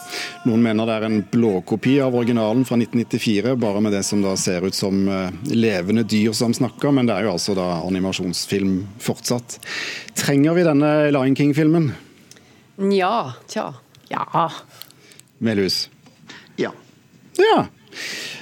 Noen 0.48 0.62
mener 0.64 0.88
det 0.88 0.96
er 0.98 1.06
en 1.08 1.20
blåkopi 1.32 1.96
av 2.04 2.16
originalen 2.16 2.64
fra 2.68 2.78
1994, 2.78 3.54
bare 3.60 3.82
med 3.84 3.96
det 3.96 4.02
som 4.06 4.22
da 4.24 4.36
ser 4.40 4.66
ut 4.66 4.76
som 4.76 5.02
eh, 5.08 5.32
levende 5.52 6.04
dyr 6.08 6.32
som 6.36 6.54
snakker, 6.56 6.94
men 6.94 7.08
det 7.08 7.16
er 7.16 7.28
jo 7.28 7.34
altså 7.34 7.56
da 7.58 7.68
animasjonsfilm 7.82 8.76
fortsatt. 9.02 9.58
Trenger 10.18 10.58
vi 10.58 10.66
denne 10.68 10.92
Lion 11.14 11.36
King-filmen? 11.38 11.90
Nja, 12.80 13.32
tja. 13.50 13.70
Ja. 14.10 14.48
Melhus? 15.38 15.88
Ja. 16.60 16.72
Ja. 17.38 17.64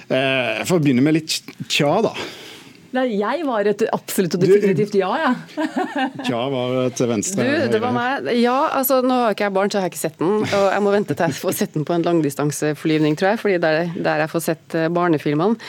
Eh, 0.08 0.64
for 0.64 0.78
å 0.78 0.82
begynne 0.82 1.04
med 1.04 1.18
litt 1.18 1.40
tja, 1.68 1.90
da. 2.04 2.14
Nei, 2.97 3.04
jeg 3.21 3.45
var 3.45 3.68
et 3.68 3.83
absolutt 3.92 4.38
og 4.38 4.40
definitivt 4.40 4.95
ja, 4.97 5.11
jeg. 5.21 5.35
Ja. 5.59 5.66
ja 6.30 6.40
var 6.54 6.76
til 6.97 7.11
venstre. 7.11 7.45
Du, 7.45 7.66
det 7.75 7.80
var 7.83 7.92
meg. 7.92 8.30
Ja, 8.38 8.57
altså 8.78 9.02
nå 9.04 9.18
har 9.26 9.37
ikke 9.37 9.45
jeg 9.45 9.57
barn, 9.59 9.73
så 9.73 9.78
jeg 9.78 9.85
har 9.85 9.92
ikke 9.92 10.00
sett 10.00 10.18
den. 10.23 10.40
Og 10.47 10.66
jeg 10.73 10.85
må 10.87 10.95
vente 10.95 11.16
til 11.16 11.28
jeg 11.28 11.37
får 11.42 11.59
sett 11.61 11.76
den 11.76 11.85
på 11.88 11.97
en 11.97 12.07
langdistanseflyvning, 12.07 13.18
tror 13.21 13.35
jeg. 13.35 13.42
fordi 13.45 13.61
det 13.61 13.73
er 13.75 13.95
der 14.09 14.25
jeg 14.25 14.33
får 14.33 14.45
sett 14.47 14.78
eh, 14.78 14.88
barnefilmene. 14.88 15.61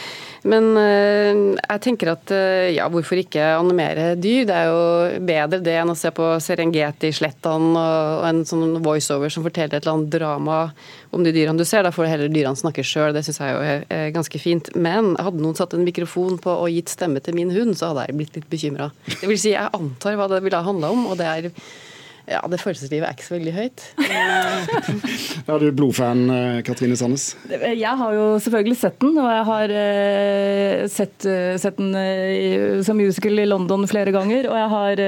Men 0.47 0.69
øh, 0.79 1.39
jeg 1.57 1.81
tenker 1.83 2.13
at 2.13 2.31
øh, 2.31 2.69
ja, 2.71 2.85
hvorfor 2.91 3.19
ikke 3.19 3.43
animere 3.57 4.13
dyr? 4.15 4.45
Det 4.47 4.55
er 4.55 4.69
jo 4.69 5.23
bedre 5.27 5.59
det 5.65 5.75
enn 5.81 5.91
å 5.91 5.97
se 5.99 6.11
på 6.15 6.29
Serengeti-slettene 6.43 7.83
og, 7.83 8.23
en 8.29 8.41
sånn 8.47 8.77
voiceover 8.85 9.33
som 9.33 9.43
forteller 9.43 9.75
et 9.75 9.83
eller 9.83 9.97
annet 9.97 10.13
drama 10.15 10.61
om 11.15 11.25
de 11.25 11.33
dyrene 11.35 11.59
du 11.59 11.67
ser. 11.67 11.83
Da 11.83 11.91
får 11.95 12.11
heller 12.13 12.31
dyrene 12.31 12.59
snakke 12.59 12.85
sjøl, 12.85 13.11
det 13.15 13.25
syns 13.27 13.41
jeg 13.43 13.57
jo 13.57 13.65
er, 13.65 14.09
ganske 14.15 14.41
fint. 14.41 14.71
Men 14.79 15.15
hadde 15.19 15.43
noen 15.43 15.57
satt 15.59 15.75
en 15.75 15.85
mikrofon 15.87 16.39
på 16.41 16.55
og 16.55 16.71
gitt 16.71 16.93
stemme 16.93 17.21
til 17.23 17.35
min 17.37 17.51
hund, 17.55 17.75
så 17.79 17.91
hadde 17.91 18.07
jeg 18.07 18.19
blitt 18.21 18.39
litt 18.39 18.49
bekymra. 18.51 18.91
Det 19.09 19.27
vil 19.27 19.39
si, 19.39 19.53
jeg 19.57 19.75
antar 19.75 20.19
hva 20.19 20.29
det 20.31 20.43
ville 20.45 20.59
ha 20.59 20.69
handla 20.69 20.93
om, 20.95 21.07
og 21.11 21.19
det 21.19 21.29
er 21.29 21.51
ja, 22.29 22.41
det 22.45 22.59
følelseslivet 22.61 23.07
er 23.07 23.15
ikke 23.15 23.25
så 23.25 23.35
veldig 23.35 23.53
høyt. 23.55 23.83
ja, 24.05 25.55
du 25.61 25.65
blodfan, 25.73 26.21
eh, 26.29 26.59
Katrine 26.65 26.97
Sandnes? 26.99 27.31
Jeg 27.49 27.93
har 28.01 28.13
jo 28.13 28.25
selvfølgelig 28.43 28.77
sett 28.77 28.99
den, 29.01 29.17
og 29.17 29.29
jeg 29.33 29.45
har 29.47 29.73
uh, 29.73 30.83
sett, 30.93 31.25
uh, 31.25 31.55
sett, 31.61 31.79
den 31.79 32.83
som 32.85 32.99
musical 32.99 33.41
i 33.41 33.47
London 33.49 33.87
flere 33.89 34.13
ganger. 34.13 34.49
Og 34.51 34.57
jeg, 34.59 34.69
har, 34.75 35.01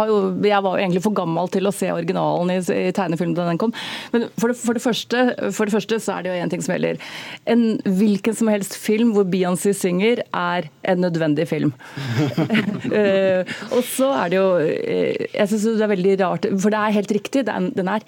har 0.00 0.10
jo, 0.10 0.18
jeg 0.42 0.64
var 0.66 0.74
jo 0.74 0.82
egentlig 0.82 1.04
for 1.04 1.14
gammel 1.16 1.52
til 1.54 1.70
å 1.70 1.74
se 1.74 1.92
originalen 1.94 2.50
i, 2.56 2.58
i 2.88 2.94
tegnefilmen 2.96 3.36
da 3.38 3.46
den 3.46 3.60
kom. 3.60 3.74
Men 4.14 4.26
for 4.40 4.50
det, 4.50 4.58
for, 4.58 4.74
det 4.74 4.82
første, 4.82 5.24
for 5.54 5.68
det, 5.68 5.76
første, 5.76 6.00
så 6.02 6.16
er 6.16 6.26
det 6.26 6.32
jo 6.32 6.42
én 6.42 6.52
ting 6.52 6.64
som 6.64 6.74
gjelder. 6.74 6.98
En 7.46 7.64
hvilken 8.00 8.34
som 8.38 8.50
helst 8.50 8.74
film 8.78 9.14
hvor 9.14 9.28
Beyoncé 9.30 9.76
synger, 9.76 10.24
er 10.34 10.66
en 10.90 11.02
nødvendig 11.04 11.46
film. 11.50 11.70
og 13.74 13.82
så 13.86 14.10
er 14.16 14.30
det 14.32 14.38
jo 14.38 14.46
Jeg 14.58 15.48
syns 15.50 15.66
det 15.68 15.84
er 15.84 15.90
veldig 15.92 16.14
rart 16.22 16.47
for 16.56 16.72
det 16.72 16.80
er 16.80 16.96
helt 16.96 17.12
riktig, 17.14 17.46
den, 17.48 17.72
den 17.76 17.88
er 17.92 18.04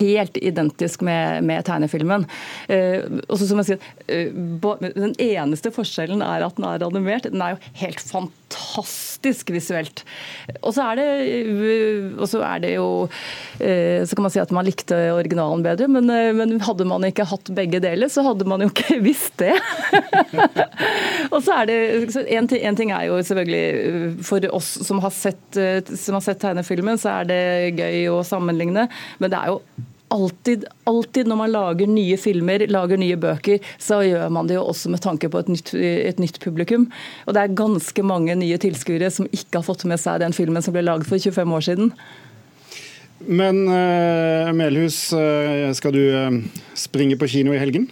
helt 0.00 0.38
identisk 0.40 1.02
med, 1.06 1.44
med 1.46 1.64
tegnefilmen. 1.66 2.26
Eh, 2.72 3.06
også 3.28 3.48
som 3.48 3.62
jeg 3.62 3.72
sier, 3.72 3.90
eh, 4.08 4.30
Den 4.32 5.14
eneste 5.18 5.72
forskjellen 5.74 6.22
er 6.24 6.46
at 6.46 6.58
den 6.58 6.68
er 6.68 6.86
animert. 6.86 7.28
Den 7.30 7.42
er 7.42 7.56
jo 7.56 7.62
helt 7.82 8.02
fantastisk 8.02 9.50
visuelt. 9.54 10.04
Og 10.62 10.74
så 10.74 10.92
er 10.92 11.02
så 12.28 12.40
er 12.46 12.62
det 12.62 12.74
jo 12.74 12.86
eh, 13.60 14.02
Så 14.06 14.16
kan 14.16 14.26
man 14.26 14.32
si 14.32 14.40
at 14.42 14.52
man 14.54 14.66
likte 14.66 14.96
originalen 15.14 15.64
bedre, 15.64 15.88
men, 15.90 16.08
eh, 16.10 16.32
men 16.36 16.60
hadde 16.64 16.86
man 16.88 17.04
ikke 17.06 17.26
hatt 17.28 17.52
begge 17.54 17.80
deler, 17.82 18.10
så 18.12 18.24
hadde 18.26 18.46
man 18.48 18.64
jo 18.64 18.70
ikke 18.70 19.00
visst 19.08 19.36
det. 19.42 19.54
og 21.32 21.40
så 21.44 21.62
er 21.62 21.70
det 21.70 21.78
en, 22.36 22.48
en 22.48 22.78
ting 22.78 22.92
er 22.94 23.08
jo 23.10 23.20
selvfølgelig 23.22 23.62
eh, 23.62 24.08
For 24.26 24.48
oss 24.52 24.70
som 24.86 25.00
har 25.02 25.12
sett, 25.14 25.58
som 25.98 26.16
har 26.18 26.24
sett 26.24 26.40
tegnefilmen, 26.42 27.00
så 27.00 27.18
er 27.20 27.28
det 27.30 27.42
gøy 27.78 28.08
å 28.12 28.22
sammenligne, 28.26 28.88
men 29.22 29.32
det 29.32 29.38
er 29.38 29.52
jo 29.52 29.60
alltid, 30.12 30.66
alltid 30.88 31.30
når 31.30 31.38
man 31.40 31.52
lager 31.52 31.90
nye 31.90 32.18
filmer, 32.20 32.66
lager 32.70 33.00
nye 33.00 33.18
bøker, 33.20 33.62
så 33.80 34.02
gjør 34.06 34.32
man 34.34 34.50
det 34.50 34.58
jo 34.58 34.66
også 34.70 34.92
med 34.92 35.02
tanke 35.04 35.30
på 35.32 35.42
et 35.42 35.52
nytt, 35.52 35.72
et 35.74 36.20
nytt 36.22 36.40
publikum. 36.42 36.88
Og 37.26 37.36
det 37.36 37.44
er 37.44 37.56
ganske 37.58 38.04
mange 38.06 38.36
nye 38.38 38.60
tilskuere 38.60 39.10
som 39.14 39.30
ikke 39.30 39.60
har 39.60 39.66
fått 39.66 39.86
med 39.88 40.00
seg 40.02 40.20
den 40.22 40.36
filmen 40.36 40.64
som 40.64 40.76
ble 40.76 40.84
laget 40.84 41.08
for 41.08 41.22
25 41.22 41.56
år 41.56 41.66
siden. 41.70 41.92
Men 43.22 43.64
uh, 43.70 44.50
Melhus, 44.56 45.04
uh, 45.14 45.70
skal 45.78 45.94
du 45.94 46.02
uh, 46.10 46.62
springe 46.74 47.18
på 47.18 47.30
kino 47.30 47.54
i 47.54 47.60
helgen? 47.60 47.86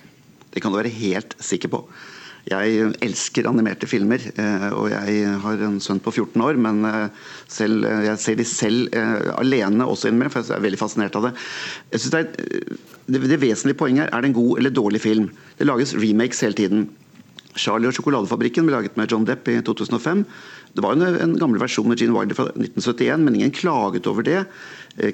Det 0.51 0.63
kan 0.63 0.73
du 0.73 0.81
være 0.81 0.91
helt 0.91 1.37
sikker 1.39 1.71
på. 1.71 1.85
Jeg 2.51 2.95
elsker 3.07 3.47
animerte 3.47 3.87
filmer, 3.87 4.23
eh, 4.35 4.65
og 4.75 4.89
jeg 4.91 5.35
har 5.45 5.61
en 5.63 5.77
sønn 5.83 6.01
på 6.03 6.11
14 6.11 6.43
år. 6.43 6.57
Men 6.59 6.83
eh, 6.89 7.27
selv, 7.47 7.85
eh, 7.87 8.07
jeg 8.09 8.19
ser 8.19 8.39
de 8.41 8.47
selv 8.49 8.97
alene 9.39 9.87
også 9.87 10.11
innimellom, 10.11 10.35
for 10.35 10.43
jeg 10.43 10.57
er 10.57 10.65
veldig 10.65 10.81
fascinert 10.81 11.19
av 11.19 11.29
det. 11.29 11.37
Jeg 11.93 12.03
synes 12.03 12.15
det, 12.17 12.23
er, 12.25 12.81
det, 13.07 13.21
det 13.31 13.43
vesentlige 13.43 13.79
poenget 13.79 14.09
her 14.09 14.17
er 14.17 14.25
det 14.25 14.33
en 14.33 14.41
god 14.41 14.59
eller 14.59 14.75
dårlig 14.75 15.03
film. 15.05 15.29
Det 15.61 15.69
lages 15.69 15.95
remakes 15.95 16.43
hele 16.43 16.59
tiden. 16.59 16.89
Charlie 17.59 17.91
og 17.91 17.95
sjokoladefabrikken 17.95 18.67
ble 18.67 18.75
laget 18.77 18.99
med 18.99 19.11
John 19.11 19.27
Depp 19.29 19.47
i 19.51 19.59
2005. 19.67 20.25
Det 20.75 20.83
var 20.83 20.97
en, 20.97 21.07
en 21.23 21.37
gammel 21.39 21.63
versjon 21.63 21.87
med 21.91 22.03
Gene 22.03 22.15
Wilder 22.15 22.39
fra 22.39 22.49
1971, 22.51 23.27
men 23.27 23.37
ingen 23.39 23.55
klaget 23.55 24.09
over 24.11 24.27
det. 24.27 24.43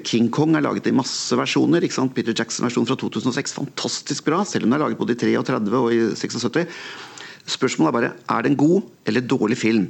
King 0.05 0.29
Kong 0.33 0.55
er 0.57 0.65
laget 0.65 0.89
i 0.89 0.93
masse 0.93 1.37
versjoner. 1.37 1.85
Peter 2.13 2.33
Jackson-versjonen 2.33 2.89
fra 2.89 2.97
2006, 2.97 3.55
fantastisk 3.57 4.25
bra, 4.29 4.41
selv 4.45 4.65
om 4.65 4.73
den 4.73 4.77
er 4.79 4.85
laget 4.85 5.01
både 5.01 5.17
i 5.17 5.21
33 5.21 5.81
og 5.81 5.93
i 5.93 6.01
76. 6.17 6.65
Spørsmålet 7.47 7.89
er 7.89 7.95
bare 7.95 8.11
er 8.35 8.43
det 8.43 8.51
en 8.51 8.59
god 8.59 8.81
eller 9.07 9.23
dårlig 9.23 9.57
film, 9.57 9.89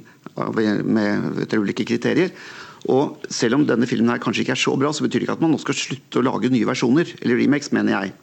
med 0.86 1.42
etter 1.42 1.62
ulike 1.62 1.86
kriterier. 1.88 2.30
Og 2.94 3.18
Selv 3.34 3.58
om 3.58 3.66
denne 3.68 3.88
filmen 3.90 4.14
her 4.14 4.22
kanskje 4.22 4.46
ikke 4.46 4.54
er 4.54 4.62
så 4.62 4.76
bra, 4.78 4.94
så 4.94 5.04
betyr 5.04 5.20
det 5.20 5.28
ikke 5.28 5.38
at 5.40 5.44
man 5.44 5.56
nå 5.56 5.60
skal 5.62 5.78
slutte 5.78 6.22
å 6.22 6.26
lage 6.28 6.52
nye 6.54 6.68
versjoner, 6.70 7.10
eller 7.22 7.42
remakes, 7.42 7.74
mener 7.74 7.98
jeg. 7.98 8.14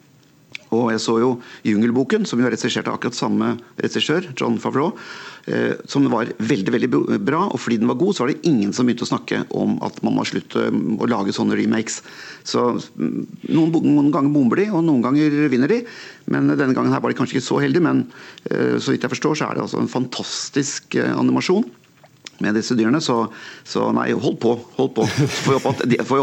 Og 0.75 0.91
jeg 0.93 1.01
så 1.03 1.19
jo 1.21 1.29
'Jungelboken', 1.63 2.25
som 2.25 2.39
jo 2.39 2.47
er 2.47 2.53
regissert 2.55 2.87
av 2.87 2.97
akkurat 2.97 3.15
samme 3.15 3.57
regissør, 3.81 4.27
John 4.35 4.57
Favreau, 4.59 4.93
eh, 5.47 5.75
som 5.87 6.07
var 6.11 6.31
veldig 6.39 6.71
veldig 6.75 6.89
bra. 7.25 7.45
Og 7.51 7.59
fordi 7.59 7.79
den 7.79 7.87
var 7.87 7.95
god, 7.95 8.15
så 8.15 8.25
var 8.25 8.33
det 8.33 8.45
ingen 8.45 8.73
som 8.73 8.85
begynte 8.85 9.05
å 9.05 9.13
snakke 9.13 9.45
om 9.51 9.79
at 9.81 10.01
man 10.03 10.15
må 10.15 10.25
slutte 10.25 10.69
mm, 10.71 10.99
å 10.99 11.07
lage 11.07 11.33
sånne 11.33 11.55
remakes. 11.55 12.01
Så 12.43 12.79
mm, 12.97 13.27
noen, 13.49 13.71
noen 13.71 14.11
ganger 14.11 14.33
bomber 14.33 14.57
de, 14.57 14.69
og 14.71 14.83
noen 14.83 15.01
ganger 15.01 15.49
vinner 15.49 15.67
de. 15.67 15.83
Men 16.27 16.47
denne 16.47 16.73
gangen 16.73 16.93
her 16.93 17.01
var 17.01 17.09
de 17.09 17.17
kanskje 17.17 17.37
ikke 17.37 17.49
så 17.49 17.61
heldige, 17.61 17.85
men 17.85 18.05
eh, 18.51 18.77
så 18.79 18.91
vidt 18.91 19.03
jeg 19.03 19.15
forstår, 19.15 19.35
så 19.35 19.49
er 19.49 19.55
det 19.55 19.65
altså 19.65 19.81
en 19.81 19.91
fantastisk 19.91 20.95
eh, 20.95 21.13
animasjon 21.15 21.65
med 22.43 22.57
disse 22.57 22.75
dyrene. 22.77 23.01
Så, 23.03 23.17
så, 23.67 23.87
nei, 23.95 24.09
hold 24.13 24.37
på. 24.43 24.55
hold 24.77 24.91
på. 24.97 25.05
Får 25.45 25.59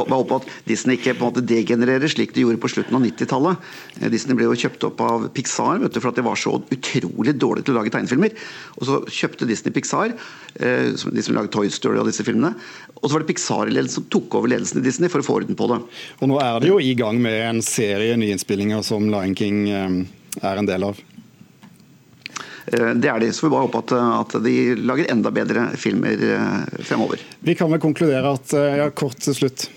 håpe 0.02 0.38
at, 0.38 0.50
Disney 0.69 0.99
ikke 0.99 1.16
på 1.19 1.26
en 1.26 1.33
måte 1.33 1.45
degenererer 1.47 2.11
slik 2.11 2.35
de 2.37 2.45
gjorde 2.45 2.61
på 2.62 2.71
slutten 2.73 2.99
av 2.99 3.04
90-tallet. 3.07 3.71
Eh, 4.00 4.09
Disney 4.12 4.38
ble 4.38 4.49
jo 4.49 4.59
kjøpt 4.64 4.88
opp 4.88 5.02
av 5.04 5.28
Pixar 5.37 5.83
vet 5.83 5.95
du, 5.95 6.00
for 6.00 6.12
at 6.12 6.21
de 6.21 6.26
var 6.26 6.40
så 6.40 6.54
utrolig 6.61 7.37
dårlige 7.40 7.69
til 7.69 7.76
å 7.76 7.81
lage 7.81 7.95
tegnefilmer. 7.95 8.35
Og 8.78 8.88
så 8.88 9.00
kjøpte 9.23 9.49
Disney 9.50 9.75
Pixar, 9.75 10.16
eh, 10.59 10.90
de 10.92 11.26
som 11.26 11.37
laget 11.38 11.54
Toy 11.54 11.71
Story 11.73 12.00
og 12.02 12.11
disse 12.11 12.26
filmene. 12.26 12.54
Og 13.00 13.09
så 13.09 13.14
var 13.16 13.25
det 13.25 13.31
Pixar-ledelsen 13.33 14.02
som 14.02 14.11
tok 14.12 14.38
over 14.38 14.52
ledelsen 14.52 14.81
i 14.81 14.87
Disney 14.87 15.12
for 15.12 15.23
å 15.23 15.26
få 15.26 15.40
orden 15.40 15.59
på 15.59 15.69
det. 15.73 15.81
Og 16.21 16.31
nå 16.31 16.40
er 16.42 16.61
det 16.62 16.71
jo 16.71 16.81
i 16.81 16.95
gang 16.99 17.21
med 17.23 17.38
en 17.49 17.64
serie 17.64 18.16
nyinnspillinger 18.21 18.85
som 18.87 19.09
Lion 19.12 19.37
King 19.38 19.64
eh, 19.69 19.97
er 20.42 20.61
en 20.61 20.69
del 20.69 20.88
av. 20.88 21.00
Eh, 22.73 22.95
det 22.95 23.09
er 23.09 23.21
de. 23.21 23.33
Så 23.33 23.47
vi 23.47 23.52
bare 23.52 23.69
håper 23.69 23.85
at, 23.85 23.93
at, 24.23 24.41
de 24.45 24.57
lager 24.81 25.12
enda 25.12 25.35
bedre 25.35 25.69
filmer 25.76 26.26
eh, 26.33 26.81
fremover. 26.81 27.21
Vi 27.41 27.57
kan 27.59 27.71
vel 27.73 27.83
konkludere 27.83 28.35
at 28.38 28.57
eh, 28.57 28.83
ja, 28.83 28.91
kort 28.91 29.21
til 29.23 29.37
slutt. 29.37 29.69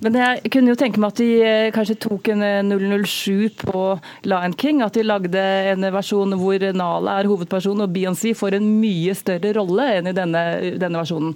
Men 0.00 0.14
jeg 0.16 0.48
kunne 0.48 0.72
jo 0.72 0.78
tenke 0.80 0.96
meg 0.96 1.10
at 1.12 1.18
de 1.20 1.72
kanskje 1.76 1.98
tok 2.00 2.30
en 2.32 2.70
007 2.72 3.50
på 3.58 3.82
Lion 4.24 4.54
King. 4.56 4.78
At 4.80 4.94
de 4.96 5.02
lagde 5.04 5.42
en 5.74 5.84
versjon 5.92 6.32
hvor 6.40 6.62
Nala 6.72 7.18
er 7.20 7.28
hovedperson 7.28 7.82
og 7.84 7.92
Beyoncé 7.92 8.32
får 8.32 8.56
en 8.56 8.70
mye 8.80 9.12
større 9.18 9.52
rolle 9.58 9.90
enn 9.98 10.08
i 10.08 10.14
denne, 10.16 10.44
denne 10.80 11.02
versjonen. 11.02 11.34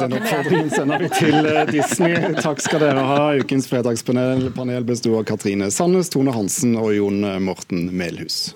Den 0.00 0.16
oppfordringen 0.16 0.72
sender 0.72 1.04
vi 1.04 1.10
til 1.12 1.50
Disney. 1.68 2.16
Takk 2.40 2.64
skal 2.64 2.86
dere 2.86 3.04
ha. 3.04 3.18
Ukens 3.36 3.68
fredagspanel 3.68 4.48
besto 4.88 5.12
av 5.20 5.28
Katrine 5.28 5.68
Sandnes, 5.68 6.08
Tone 6.08 6.32
Hansen 6.32 6.72
og 6.80 6.94
Jon 6.96 7.20
Morten 7.44 7.90
Melhus. 7.92 8.46